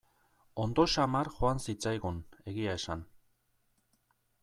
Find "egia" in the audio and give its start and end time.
2.53-2.75